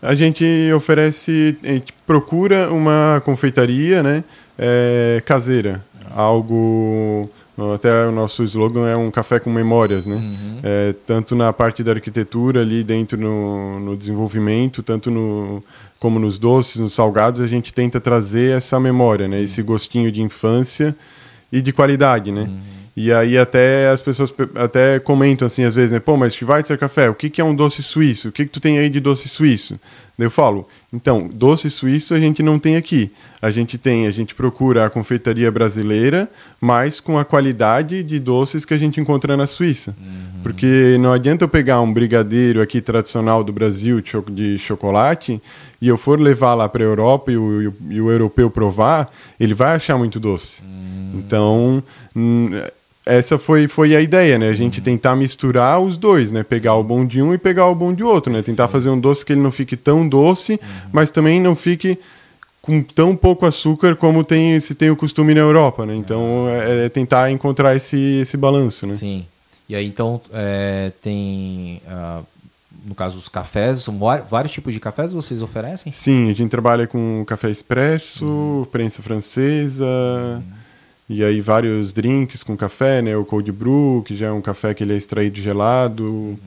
[0.00, 4.22] A gente oferece, a gente procura uma confeitaria, né,
[4.58, 7.28] é, caseira, algo,
[7.74, 10.60] até o nosso slogan é um café com memórias, né, Uhum.
[10.62, 15.62] É, tanto na parte da arquitetura ali dentro no, no desenvolvimento, tanto no
[15.98, 20.20] como nos doces, nos salgados, a gente tenta trazer essa memória, né, esse gostinho de
[20.20, 20.94] infância
[21.50, 22.48] e de qualidade, né.
[22.98, 26.00] E aí até as pessoas pe- até comentam assim às vezes, né?
[26.00, 28.28] Pô, mas Schweitzer Café, o que, que é um doce suíço?
[28.28, 29.78] O que, que tu tem aí de doce suíço?
[30.18, 33.10] Daí eu falo, então, doce suíço a gente não tem aqui.
[33.42, 36.26] A gente tem, a gente procura a confeitaria brasileira,
[36.58, 39.94] mas com a qualidade de doces que a gente encontra na Suíça.
[40.42, 45.40] Porque não adianta eu pegar um brigadeiro aqui tradicional do Brasil de cho- de chocolate
[45.82, 48.48] e eu for levar lá para a Europa e o, e o- e o europeu
[48.50, 50.62] provar, ele vai achar muito doce.
[51.14, 51.82] Então,
[52.14, 52.50] hum,
[53.06, 54.48] essa foi, foi a ideia, né?
[54.48, 56.42] A gente tentar misturar os dois, né?
[56.42, 58.42] Pegar o bom de um e pegar o bom de outro, né?
[58.42, 60.60] Tentar fazer um doce que ele não fique tão doce,
[60.92, 61.96] mas também não fique
[62.60, 65.94] com tão pouco açúcar como tem se tem o costume na Europa, né?
[65.94, 68.96] Então, é, é tentar encontrar esse, esse balanço, né?
[68.96, 69.24] Sim.
[69.68, 72.22] E aí então é, tem, ah,
[72.84, 73.96] no caso, os cafés, são
[74.28, 75.92] vários tipos de cafés vocês oferecem?
[75.92, 80.42] Sim, a gente trabalha com café expresso, prensa francesa,
[81.08, 83.16] e aí vários drinks com café, né?
[83.16, 86.38] O cold brew, que já é um café que ele é extraído gelado.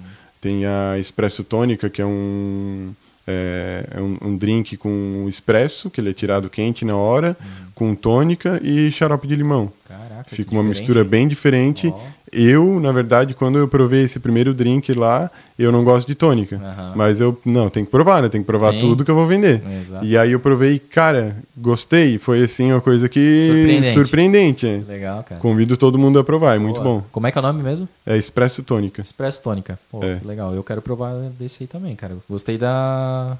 [0.41, 2.91] Tem a espresso tônica, que é um,
[3.27, 7.37] é, é um, um drink com expresso, que ele é tirado quente na hora,
[7.75, 9.71] com tônica e xarope de limão.
[9.87, 10.79] Caraca, Fica uma diferente.
[10.79, 11.87] mistura bem diferente.
[11.87, 11.99] Ó.
[12.31, 16.57] Eu, na verdade, quando eu provei esse primeiro drink lá, eu não gosto de tônica.
[16.57, 16.93] Aham.
[16.95, 18.29] Mas eu, não, tem que provar, né?
[18.29, 18.79] Tem que provar Sim.
[18.79, 19.61] tudo que eu vou vender.
[19.81, 20.05] Exato.
[20.05, 22.17] E aí eu provei, cara, gostei.
[22.17, 23.93] Foi assim uma coisa que Surpreendente.
[23.93, 24.67] surpreendente.
[24.67, 24.83] é.
[24.87, 25.41] Legal, cara.
[25.41, 26.95] Convido todo mundo a provar, é muito Boa.
[26.99, 27.03] bom.
[27.11, 27.87] Como é que é o nome mesmo?
[28.05, 29.01] É espresso tônica.
[29.01, 29.79] Expresso Tônica.
[29.91, 30.19] Pô, É.
[30.23, 30.53] legal.
[30.53, 32.15] Eu quero provar desse aí também, cara.
[32.29, 33.37] Gostei da,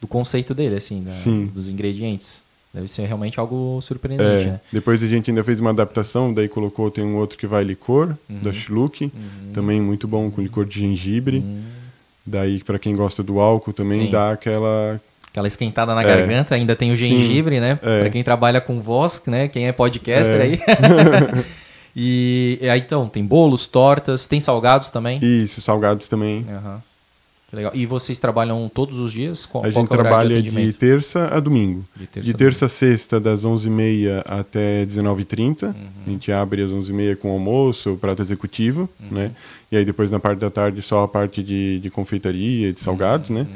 [0.00, 1.12] do conceito dele, assim, da-
[1.54, 2.42] dos ingredientes.
[2.74, 4.60] Deve ser realmente algo surpreendente, É, né?
[4.72, 8.14] Depois a gente ainda fez uma adaptação, daí colocou, tem um outro que vai licor,
[8.30, 8.40] Uhum.
[8.40, 9.12] da Schluck,
[9.52, 11.38] também muito bom, com licor de gengibre.
[11.38, 11.62] Hum,
[12.24, 14.10] Daí, para quem gosta do álcool, também Sim.
[14.12, 16.04] dá aquela aquela esquentada na É.
[16.04, 17.06] garganta, ainda tem o Sim.
[17.06, 17.78] gengibre, né?
[17.82, 18.00] É.
[18.02, 19.48] Pra quem trabalha com voz, né?
[19.48, 20.42] Quem é podcaster É.
[20.44, 20.60] aí.
[21.96, 25.18] e, aí, então, tem bolos, tortas, tem salgados também?
[25.22, 26.46] Isso, salgados também.
[26.50, 26.82] Aham.
[27.52, 27.72] Legal.
[27.74, 29.44] E vocês trabalham todos os dias?
[29.44, 30.78] Qual, A gente é trabalha de, atendimento?
[30.78, 31.84] terça a domingo.
[31.94, 35.64] De terça De a terça a sexta, das 11h30 até 19h30.
[35.64, 35.74] Uhum.
[36.06, 39.08] A gente abre às 11h30 com almoço, prato executivo, Uhum.
[39.18, 39.30] né?
[39.70, 43.28] E aí depois na parte da tarde só a parte de, de confeitaria, de salgados,
[43.28, 43.36] Uhum.
[43.40, 43.46] né?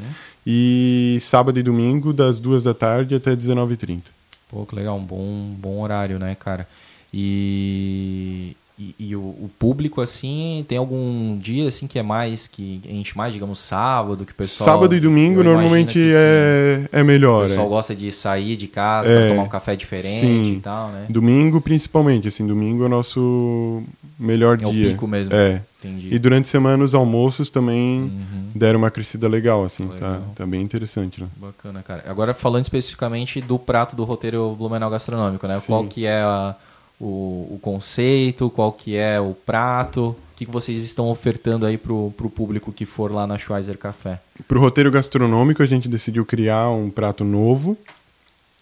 [0.45, 4.01] E sábado e domingo das 2 da tarde até 19h30.
[4.49, 6.67] Pô, que legal, um bom, bom horário, né, cara?
[7.13, 12.79] E, e, e o, o público, assim, tem algum dia, assim, que é mais, que
[12.87, 14.69] enche mais, digamos, sábado, que o pessoal...
[14.69, 17.47] Sábado e domingo normalmente que, sim, é, é O melhor.
[17.47, 17.69] pessoal é.
[17.69, 20.53] gosta de sair de casa É, tomar um café diferente sim.
[20.53, 21.05] e tal, né?
[21.09, 23.81] Domingo principalmente, assim, domingo é o nosso
[24.19, 24.91] melhor É o dia.
[24.91, 25.33] pico mesmo.
[25.33, 25.61] É.
[25.79, 26.13] Entendi.
[26.13, 28.49] E durante a semana os almoços também Uhum.
[28.53, 30.21] deram uma crescida legal, assim, tá, Legal.
[30.35, 31.27] tá bem interessante, né?
[31.35, 32.03] Bacana, cara.
[32.07, 35.59] Agora falando especificamente do prato do roteiro Blumenau Gastronômico, né?
[35.59, 35.67] Sim.
[35.67, 36.55] Qual que é a-
[36.99, 41.77] o, o conceito, qual que é o prato, o que, que vocês estão ofertando aí
[41.77, 44.19] pro, pro público que for lá na Schweizer Café?
[44.47, 47.77] Pro roteiro gastronômico, a gente decidiu criar um prato novo,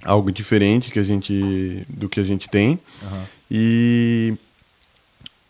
[0.04, 2.80] algo diferente que a gente, do que a gente tem.
[3.04, 3.26] Aham.
[3.50, 4.34] E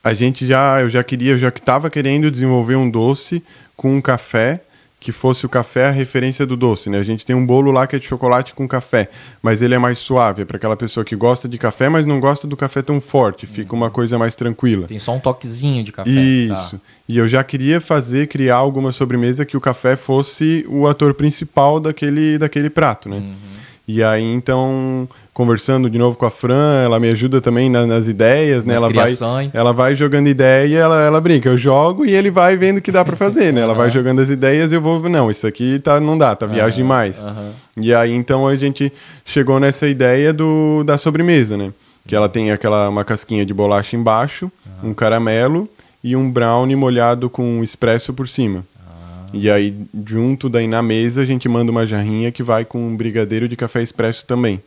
[0.03, 3.43] a gente já, eu já queria, eu já estava querendo desenvolver um doce
[3.75, 4.61] com um café
[4.99, 6.97] que fosse o café a referência do doce, né?
[6.97, 9.09] A gente tem um bolo lá que é de chocolate com café,
[9.41, 12.19] mas ele é mais suave, é para aquela pessoa que gosta de café, mas não
[12.19, 14.87] gosta do café tão forte, fica uma coisa mais tranquila.
[14.87, 16.09] Tem só um toquezinho de café.
[16.09, 16.77] Isso.
[16.77, 16.83] Tá.
[17.07, 21.79] E eu já queria fazer, criar alguma sobremesa que o café fosse o ator principal
[21.79, 23.17] daquele, daquele prato, né?
[23.17, 23.35] Uhum.
[23.87, 28.07] E aí, então, conversando de novo com a Fran, ela me ajuda também na- nas
[28.07, 28.73] ideias, né?
[28.75, 29.49] Nas Ela vai, criações.
[29.53, 31.49] ela vai jogando ideia e ela, ela brinca.
[31.49, 33.59] Eu jogo e ele vai vendo o que dá pra fazer, né?
[33.59, 33.93] Ela vai Aham.
[33.93, 37.27] jogando as ideias e eu vou, não, isso aqui tá, não dá, tá viagem demais.
[37.27, 37.51] aham.
[37.77, 38.91] E aí, então, a gente
[39.25, 41.73] chegou nessa ideia do, da sobremesa, né?
[42.07, 44.49] Que ela tem aquela, uma casquinha de bolacha embaixo,
[44.81, 45.67] um caramelo
[46.01, 48.63] e um brownie molhado com espresso por cima.
[49.33, 49.73] E aí,
[50.07, 53.57] junto daí na mesa, a gente manda uma jarrinha que vai com um brigadeiro de
[53.57, 54.61] café expresso também.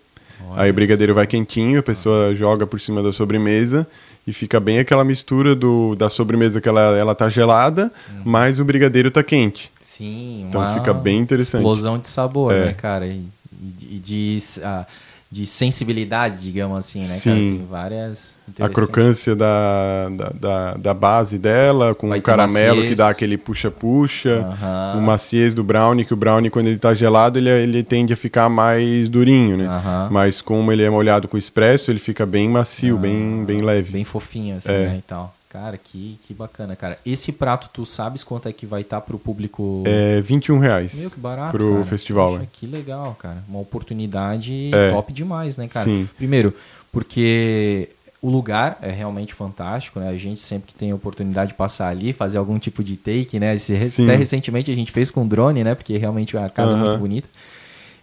[0.56, 3.86] Aí o brigadeiro vai quentinho, a pessoa joga por cima da sobremesa
[4.26, 7.90] e fica bem aquela mistura do, da sobremesa que ela, ela tá gelada,
[8.24, 9.70] mas o brigadeiro tá quente.
[9.80, 11.60] Sim, Então fica bem interessante.
[11.62, 12.66] Explosão de sabor, É.
[12.66, 13.06] né, cara?
[13.06, 13.22] E,
[13.60, 14.86] e- e de, ah,
[15.30, 17.18] de sensibilidade, digamos assim, né, cara?
[17.20, 17.56] Sim.
[17.58, 18.34] Tem várias.
[18.58, 22.90] A crocância da, da, da, da base dela, com Vai o caramelo maciez.
[22.90, 24.94] que dá aquele puxa-puxa, Aham.
[24.98, 28.16] o maciez do brownie, que o brownie, quando ele tá gelado, ele, ele tende a
[28.16, 29.68] ficar mais durinho, né?
[30.10, 33.92] Mas como ele é molhado com espresso, ele fica bem macio, bem, bem leve.
[33.92, 34.86] Bem fofinho, assim, É.
[34.86, 35.34] né, e tal.
[35.60, 36.96] Cara, que, que bacana, cara.
[37.04, 39.82] Esse prato, tu sabes quanto é que vai estar pro público?
[39.84, 41.84] É 21 reais Meu, que barato, pro cara.
[41.84, 42.28] festival.
[42.28, 42.48] Poxa, né?
[42.52, 43.42] que legal, cara.
[43.48, 44.92] Uma oportunidade É.
[44.92, 45.84] top demais, né, cara?
[45.84, 46.08] Sim.
[46.16, 46.54] Primeiro,
[46.92, 47.88] porque
[48.22, 50.08] o lugar é realmente fantástico, né?
[50.08, 53.40] A gente sempre que tem a oportunidade de passar ali, fazer algum tipo de take,
[53.40, 53.56] né?
[53.56, 53.72] Esse,
[54.04, 55.74] até recentemente a gente fez com drone, né?
[55.74, 57.28] Porque realmente a casa é muito bonita.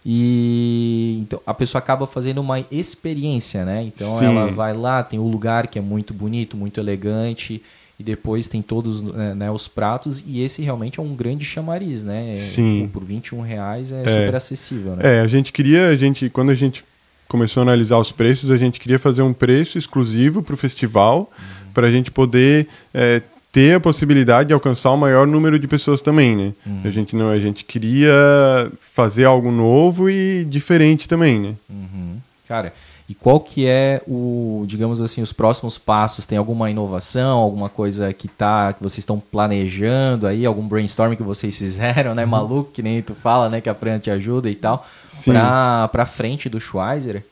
[0.08, 3.82] E então a pessoa acaba fazendo uma experiência, né?
[3.82, 4.26] Então Sim.
[4.26, 7.60] ela vai lá, tem o lugar que é muito bonito, muito elegante,
[7.98, 12.04] e depois tem todos né, né, os pratos, e esse realmente é um grande chamariz,
[12.04, 12.34] né?
[12.36, 12.88] Sim.
[12.92, 14.08] Por 21 reais é, É.
[14.08, 15.16] super acessível, né?
[15.16, 16.84] É, a gente queria, a gente, quando a gente
[17.26, 21.32] começou a analisar os preços, a gente queria fazer um preço exclusivo para o festival,
[21.74, 23.20] para a gente poder é,
[23.56, 26.52] ter a possibilidade de alcançar o maior número de pessoas também, né?
[26.84, 31.54] A gente não, a gente queria fazer algo novo e diferente também, né?
[31.70, 32.18] Uhum.
[32.46, 32.74] Cara,
[33.08, 36.26] e qual que é o, digamos assim, os próximos passos?
[36.26, 41.22] Tem alguma inovação, alguma coisa que tá, que vocês estão planejando aí, algum brainstorming que
[41.22, 42.26] vocês fizeram, né?
[42.26, 43.62] Maluco, que nem tu fala, né?
[43.62, 44.86] Que a Fran te ajuda e tal.
[45.24, 47.24] Pra, pra frente do Schweizer.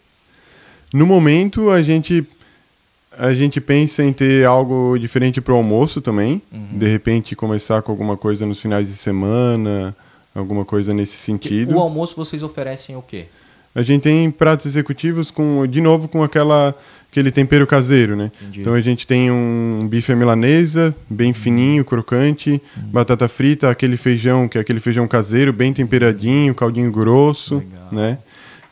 [0.90, 2.26] No momento, a gente
[3.18, 6.40] a gente pensa em ter algo diferente para o almoço também.
[6.72, 9.94] De repente, começar com alguma coisa nos finais de semana,
[10.35, 11.77] alguma coisa nesse sentido.
[11.77, 13.27] O almoço vocês oferecem o quê?
[13.74, 16.74] A gente tem pratos executivos com, de novo, com aquela
[17.11, 18.33] aquele tempero caseiro, né?
[18.40, 18.61] Entendi.
[18.61, 24.48] Então a gente tem um bife à milanesa, bem fininho, crocante, batata frita, aquele feijão,
[24.48, 27.88] que é aquele feijão caseiro, bem temperadinho, caldinho grosso, Legal.
[27.92, 28.18] né?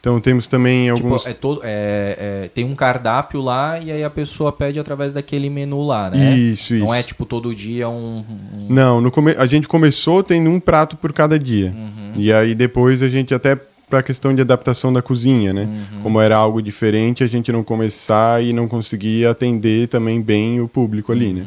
[0.03, 4.03] Então temos também alguns Tipo, é todo, é, é, tem um cardápio lá e aí
[4.03, 6.37] a pessoa pede através daquele menu lá, né?
[6.37, 6.95] Isso, Não isso.
[6.95, 8.19] é tipo todo dia um.
[8.19, 8.25] um-
[8.69, 9.31] Não, no come...
[9.39, 11.73] a gente começou tendo um prato por cada dia.
[11.73, 12.13] Uhum.
[12.17, 13.57] E aí depois a gente até
[13.89, 15.69] para a questão de adaptação da cozinha, né?
[15.93, 16.01] Uhum.
[16.03, 20.67] Como era algo diferente, a gente não começar e não conseguia atender também bem o
[20.67, 21.47] público ali, né?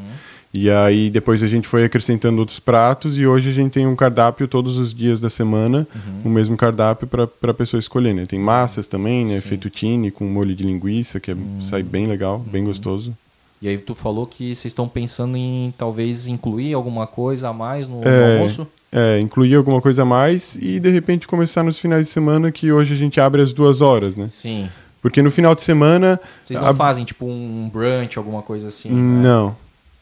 [0.55, 0.61] Uhum.
[0.61, 3.95] E aí depois a gente foi acrescentando outros pratos e hoje a gente tem um
[3.95, 6.21] cardápio todos os dias da semana, Uhum.
[6.25, 8.23] o mesmo cardápio para a pessoa escolher, né?
[8.25, 9.41] Tem massas também, né?
[9.41, 11.61] Fettuccine com molho de linguiça, que é, Uhum.
[11.61, 13.15] sai bem legal, bem gostoso.
[13.61, 17.87] E aí tu falou que vocês estão pensando em talvez incluir alguma coisa a mais
[17.87, 18.67] no, no É, almoço?
[18.91, 22.71] É, incluir alguma coisa a mais e de repente começar nos finais de semana, que
[22.71, 24.27] hoje a gente abre às duas horas, né?
[24.27, 24.69] Sim.
[25.01, 26.19] Porque no final de semana.
[26.43, 28.89] Vocês não a- fazem tipo um brunch, alguma coisa assim?
[28.91, 29.21] né?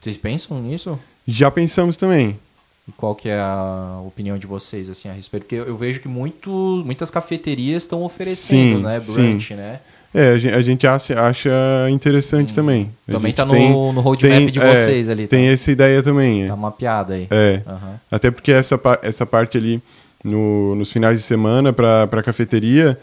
[0.03, 0.99] Vocês pensam nisso?
[1.25, 2.37] Já pensamos também.
[2.85, 5.43] E qual que é a opinião de vocês assim a respeito?
[5.43, 9.13] Porque eu vejo que muitos, muitas cafeterias estão oferecendo, Sim, né, sim.
[9.13, 9.79] brunch, né?
[10.13, 11.49] É, a gente, a gente acha, acha
[11.89, 12.91] interessante também.
[13.07, 15.53] A Também gente tá no- no roadmap de é, vocês ali, Tem tá?
[15.53, 16.43] essa ideia também.
[16.43, 16.47] É.
[16.49, 17.27] Tá mapeado aí.
[17.31, 17.61] É.
[17.65, 17.99] Aham.
[18.11, 19.81] Até porque essa, essa parte ali
[20.23, 22.99] no, nos finais de semana para a cafeteria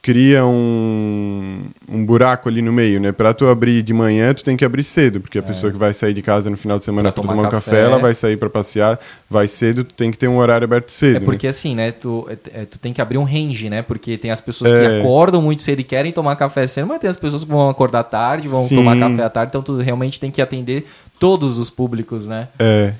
[0.00, 3.12] cria um, um buraco ali no meio, né?
[3.12, 5.92] Para tu abrir de manhã, tu tem que abrir cedo, porque a pessoa que vai
[5.92, 7.12] sair de casa no final de semana É.
[7.12, 7.82] Pra para tomar tomar um café, café.
[7.84, 11.16] ela vai sair para passear, vai cedo, tu tem que ter um horário aberto cedo.
[11.16, 11.24] É né?
[11.26, 13.82] porque assim, né, tu, é- é- tu tem que abrir um range, né?
[13.82, 15.00] Porque tem as pessoas que É.
[15.00, 18.04] acordam muito cedo e querem tomar café cedo, mas tem as pessoas que vão acordar
[18.04, 18.76] tarde, vão Sim.
[18.76, 20.86] tomar café à tarde, então tu realmente tem que atender
[21.18, 22.48] todos os públicos, né?
[22.58, 22.92] É,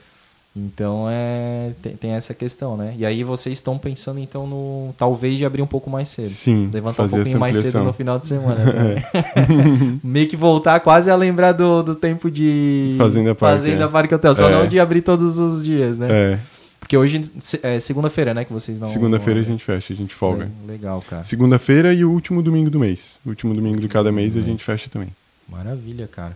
[0.64, 2.94] Então é tem, tem essa questão, né?
[2.96, 6.28] E aí vocês estão pensando então no talvez de abrir um pouco mais cedo.
[6.28, 8.64] Sim, Levantar um pouquinho mais cedo no final de semana.
[8.64, 9.04] né?
[10.02, 13.88] Meio que voltar quase a lembrar do, do tempo de Fazenda Park, Fazenda é.
[13.88, 14.52] Parque Hotel, só É.
[14.52, 16.08] não de abrir todos os dias, né?
[16.10, 16.38] é.
[16.80, 17.20] Porque hoje
[17.62, 18.44] é segunda-feira, né?
[18.44, 18.86] Que vocês não.
[18.86, 20.50] Segunda-feira a gente fecha, a gente folga.
[20.66, 21.22] Legal, cara.
[21.22, 23.20] Segunda-feira e o último domingo do mês.
[23.26, 25.08] O último domingo de cada mês a gente fecha também.
[25.48, 26.34] Maravilha, cara.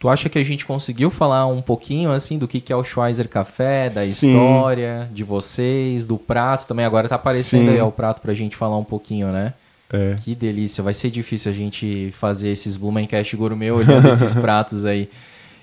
[0.00, 3.28] Tu acha que a gente conseguiu falar um pouquinho assim do que, é o Schweizer
[3.28, 4.30] Café, da Sim.
[4.30, 6.86] história de vocês, do prato também?
[6.86, 7.74] Agora tá aparecendo Sim.
[7.74, 9.52] aí o prato pra gente falar um pouquinho, né?
[9.92, 10.16] É.
[10.18, 10.82] Que delícia.
[10.82, 15.06] Vai ser difícil a gente fazer esses Blumencast Gourmet olhando esses pratos aí.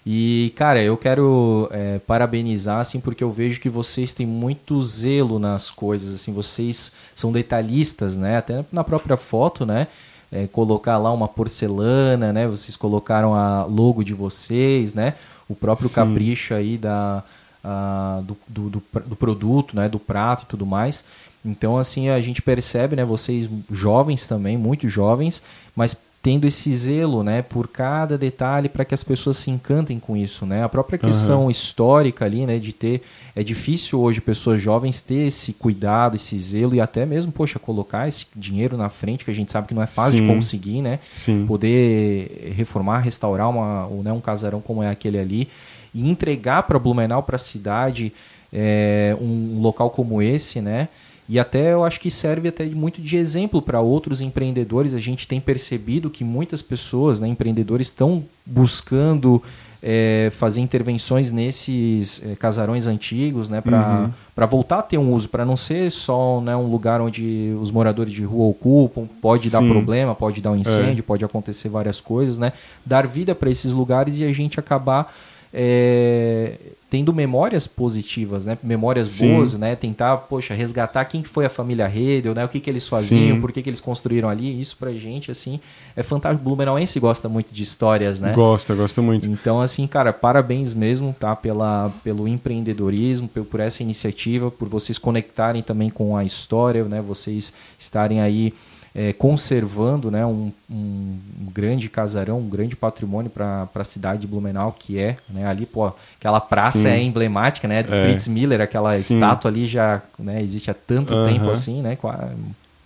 [0.06, 5.40] E, cara, eu quero é, parabenizar, assim, porque eu vejo que vocês têm muito zelo
[5.40, 8.38] nas coisas, assim, vocês são detalhistas, né?
[8.38, 9.88] Até na própria foto, né?
[10.32, 12.48] É, colocar lá uma porcelana, né?
[12.48, 15.14] Vocês colocaram a logo de vocês, né?
[15.48, 15.96] O próprio Sim.
[15.96, 17.24] capricho aí da,
[17.64, 19.88] a, do, do, do, do, produto, né?
[19.88, 21.06] Do prato e tudo mais.
[21.46, 23.06] Então, assim, a gente percebe, né?
[23.06, 25.42] Vocês jovens também, muito jovens,
[25.76, 30.18] mas tendo esse zelo, né, por cada detalhe para que as pessoas se encantem com
[30.18, 30.64] isso, né?
[30.64, 31.50] A própria questão uhum.
[31.50, 33.02] histórica ali, né, de ter
[33.36, 38.08] é difícil hoje pessoas jovens ter esse cuidado, esse zelo e até mesmo, poxa, colocar
[38.08, 40.28] esse dinheiro na frente, que a gente sabe que não é fácil Sim.
[40.28, 41.00] de conseguir, né?
[41.12, 41.46] Sim.
[41.46, 45.48] Poder reformar, restaurar uma, né, um casarão como é aquele ali
[45.94, 48.12] e entregar para Blumenau, para a cidade,
[48.52, 50.90] é, um local como esse, né?
[51.30, 54.94] E até eu acho que serve até muito de exemplo para outros empreendedores.
[54.94, 59.44] A gente tem percebido que muitas pessoas, né, empreendedores, estão buscando
[59.84, 64.48] é, fazer intervenções nesses é, casarões antigos, né, para uhum.
[64.48, 68.14] voltar a ter um uso, para não ser só né, um lugar onde os moradores
[68.14, 69.52] de rua ocupam, pode Sim.
[69.52, 71.06] dar problema, pode dar um incêndio, é.
[71.06, 72.54] pode acontecer várias coisas, né,
[72.86, 75.14] dar vida para esses lugares e a gente acabar
[75.60, 76.54] é,
[76.88, 78.56] tendo memórias positivas, né?
[78.62, 79.34] Memórias Sim.
[79.34, 79.76] boas, né?
[79.76, 82.46] Tentar, poxa, resgatar quem foi a família Redel, né?
[82.46, 83.42] O que, que eles faziam, Sim.
[83.42, 84.62] por que, que eles construíram ali.
[84.62, 85.60] Isso pra gente, assim,
[85.96, 86.42] é fantástico.
[86.42, 88.34] O Blumenauense gosta muito de histórias, né?
[88.34, 89.28] Gosta, gosta muito.
[89.28, 91.36] Então, assim, cara, parabéns mesmo, tá?
[91.36, 97.02] Pela, pelo empreendedorismo, por, por essa iniciativa, por vocês conectarem também com a história, né?
[97.02, 98.54] Vocês estarem aí
[98.98, 101.20] é, conservando né, um, um,
[101.54, 105.92] grande casarão, um grande patrimônio para a cidade de Blumenau, que é né, ali, pô,
[106.20, 106.88] aquela praça Sim.
[106.88, 108.08] é emblemática, né, do é.
[108.08, 109.16] Fritz Miller, aquela Sim.
[109.16, 111.28] estátua ali já né, existe há tanto uhum.
[111.28, 111.96] tempo assim, né,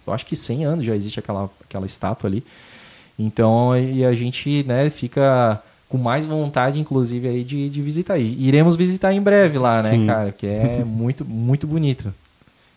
[0.06, 2.44] eu acho que 100 anos já existe aquela, aquela estátua ali.
[3.18, 8.18] Então, e a gente né, fica com mais vontade, inclusive, aí de, de visitar.
[8.18, 10.08] E iremos visitar em breve lá, né, Sim.
[10.08, 10.32] cara?
[10.32, 12.14] Que é muito, muito bonito.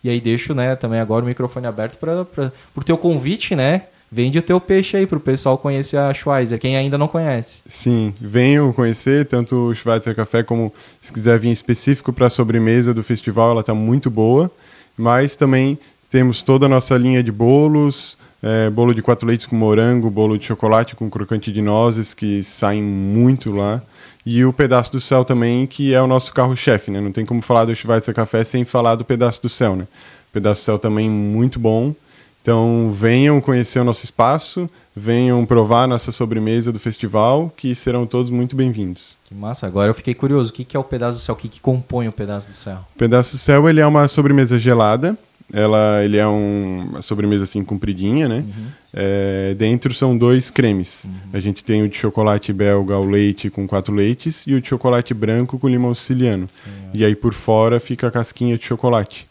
[0.05, 3.85] E aí deixo, né, também agora o microfone aberto para o teu convite, né?
[4.12, 7.62] Vende o teu peixe aí para o pessoal conhecer a Schweizer, quem ainda não conhece.
[7.67, 12.95] Sim, venham conhecer tanto o Schweizer Café como se quiser vir específico para a sobremesa
[12.95, 14.51] do festival, ela está muito boa.
[14.97, 15.77] Mas também
[16.11, 20.38] temos toda a nossa linha de bolos, é, bolo de quatro leites com morango, bolo
[20.38, 23.83] de chocolate com crocante de nozes, que saem muito lá.
[24.27, 27.01] E o Pedaço do Céu também, que é o nosso carro-chefe, né?
[27.01, 29.85] Não tem como falar do Schweizer Café sem falar do Pedaço do Céu, né?
[29.85, 31.95] O Pedaço do Céu também muito bom.
[32.41, 38.31] Então venham conhecer o nosso espaço, venham provar nossa sobremesa do festival, que serão todos
[38.31, 39.17] muito bem-vindos.
[39.25, 39.67] Que massa!
[39.67, 41.35] Agora eu fiquei curioso, o que é o Pedaço do Céu?
[41.35, 42.79] O que, que compõe o Pedaço do Céu?
[42.95, 45.17] O Pedaço do Céu ele é uma sobremesa gelada,
[45.53, 48.45] ela, ele é um, uma sobremesa assim compridinha, né?
[48.47, 48.67] Uhum.
[48.96, 51.04] É, dentro são dois cremes.
[51.04, 51.12] Uhum.
[51.33, 54.68] A gente tem o de chocolate belga ao leite com quatro leites e o de
[54.68, 56.48] chocolate branco com limão siciliano.
[56.52, 56.98] Sim, é.
[56.98, 59.26] E aí por fora fica a casquinha de chocolate.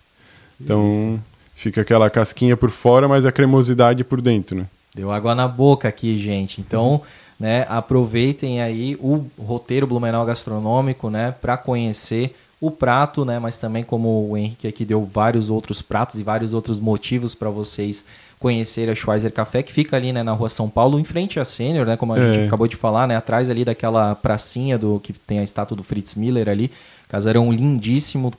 [0.60, 1.20] Então Isso.
[1.56, 4.66] fica aquela casquinha por fora, mas a cremosidade por dentro, né?
[4.94, 6.60] Deu água na boca aqui, gente.
[6.60, 7.02] Então, uhum.
[7.40, 13.40] né, aproveitem aí o roteiro Blumenau Gastronômico, né, para conhecer o prato, né?
[13.40, 17.50] Mas também como o Henrique aqui deu vários outros pratos e vários outros motivos para
[17.50, 18.06] vocês
[18.44, 21.46] conhecerem a Schweizer Café, que fica ali né, na rua São Paulo, em frente à
[21.46, 21.96] Sênior, né?
[21.96, 22.34] Como a é.
[22.34, 23.16] gente acabou de falar, né?
[23.16, 26.70] Atrás ali daquela pracinha do que tem a estátua do Fritz Miller ali.
[27.08, 28.34] Casarão lindíssimo,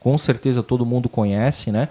[0.00, 1.88] com certeza todo mundo conhece, né?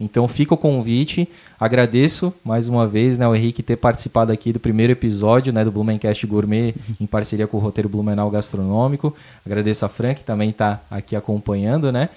[0.00, 1.28] Então fica o convite.
[1.60, 5.70] Agradeço mais uma vez né, o Henrique ter participado aqui do primeiro episódio né, do
[5.70, 9.14] Blumencast Gourmet em parceria com o roteiro Blumenau Gastronômico.
[9.44, 12.08] Agradeço a Fran, que também está aqui acompanhando, né?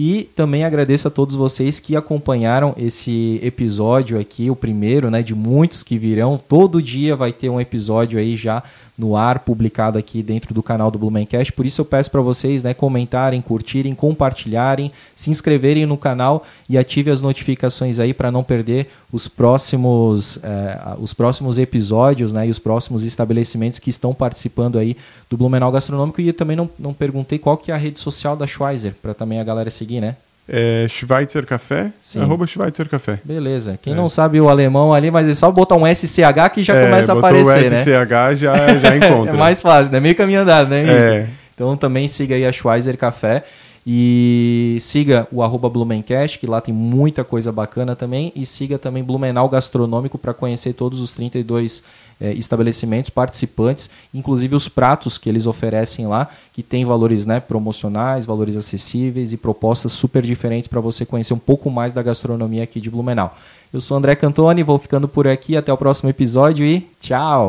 [0.00, 5.34] E também agradeço a todos vocês que acompanharam esse episódio aqui, o primeiro, né, de
[5.34, 6.38] muitos que virão.
[6.38, 8.62] Todo dia vai ter um episódio aí já
[8.98, 11.52] no ar, publicado aqui dentro do canal do Blumencast.
[11.52, 16.76] Por isso eu peço para vocês né, comentarem, curtirem, compartilharem, se inscreverem no canal e
[16.76, 22.50] ative as notificações aí para não perder os próximos, eh, os próximos episódios né, e
[22.50, 24.96] os próximos estabelecimentos que estão participando aí
[25.30, 26.20] do Blumenau Gastronômico.
[26.20, 29.38] E também não, não perguntei qual que é a rede social da Schweizer, para também
[29.38, 30.16] a galera seguir, né?
[30.50, 32.22] É Schweitzer Café, Sim.
[32.22, 33.18] arroba Schweitzer Café.
[33.22, 33.78] Beleza.
[33.82, 33.96] Quem é.
[33.96, 37.12] não sabe o alemão ali, mas é só botar um SCH que já é, começa
[37.12, 39.34] a aparecer, o SCH já, já encontra.
[39.34, 40.00] é mais fácil, né?
[40.00, 40.84] Meio caminho andado, né?
[40.88, 41.26] É.
[41.54, 43.44] Então também siga aí a Schweizer Café.
[43.90, 48.30] E siga o arroba Blumencast, que lá tem muita coisa bacana também.
[48.36, 51.82] E siga também Blumenau Gastronômico para conhecer todos os 32
[52.20, 58.26] é, estabelecimentos participantes, inclusive os pratos que eles oferecem lá, que tem valores né, promocionais,
[58.26, 62.82] valores acessíveis e propostas super diferentes para você conhecer um pouco mais da gastronomia aqui
[62.82, 63.34] de Blumenau.
[63.72, 65.56] Eu sou André Cantoni, vou ficando por aqui.
[65.56, 67.46] Até o próximo episódio e tchau!